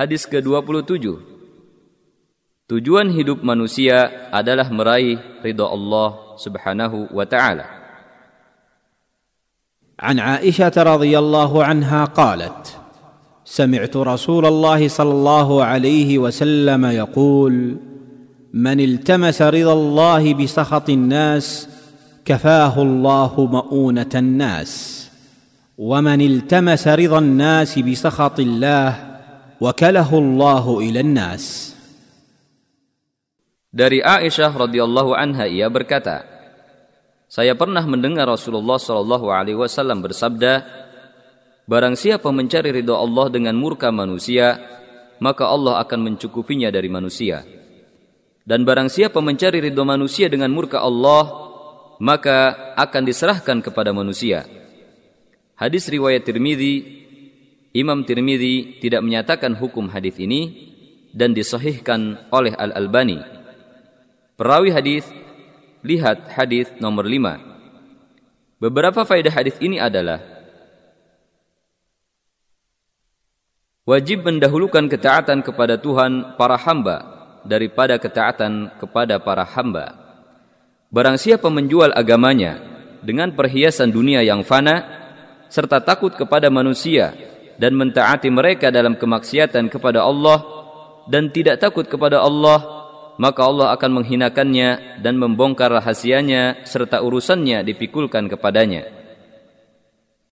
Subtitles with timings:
[0.00, 1.12] Hadis ke-27
[2.72, 7.68] Tujuan hidup manusia adalah meraih ridha Allah Subhanahu wa taala.
[10.00, 12.80] عائشه رضي الله عنها قالت
[13.44, 17.54] سمعت رسول الله صلى الله عليه وسلم يقول
[18.56, 21.68] من التمس رضا الله بسخط الناس
[22.24, 24.72] كفاه الله مؤونه الناس
[25.76, 29.09] ومن التمس رضا الناس بسخط الله
[29.61, 31.45] وكله الله الى الناس
[33.75, 36.23] Dari Aisyah radhiyallahu anha ia berkata,
[37.27, 40.63] Saya pernah mendengar Rasulullah shallallahu alaihi wasallam bersabda,
[41.67, 44.55] Barang siapa mencari ridho Allah dengan murka manusia,
[45.19, 47.43] maka Allah akan mencukupinya dari manusia.
[48.47, 51.25] Dan barang siapa mencari ridho manusia dengan murka Allah,
[51.99, 54.47] maka akan diserahkan kepada manusia.
[55.59, 56.98] Hadis riwayat Tirmidzi,
[57.70, 60.74] Imam Tirmidzi tidak menyatakan hukum hadis ini
[61.14, 63.22] dan disahihkan oleh Al-Albani.
[64.34, 65.06] Perawi hadis
[65.86, 68.58] lihat hadis nomor 5.
[68.58, 70.18] Beberapa faedah hadis ini adalah
[73.86, 76.96] wajib mendahulukan ketaatan kepada Tuhan para hamba
[77.46, 79.94] daripada ketaatan kepada para hamba.
[80.90, 82.58] Barang siapa menjual agamanya
[82.98, 84.82] dengan perhiasan dunia yang fana
[85.46, 87.29] serta takut kepada manusia
[87.60, 90.40] dan mentaati mereka dalam kemaksiatan kepada Allah
[91.04, 92.80] dan tidak takut kepada Allah
[93.20, 98.99] maka Allah akan menghinakannya dan membongkar rahasianya serta urusannya dipikulkan kepadanya.